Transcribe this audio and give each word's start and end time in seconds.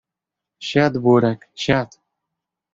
Siad 0.69 0.97
Burek, 1.05 1.47
siad! 1.65 1.97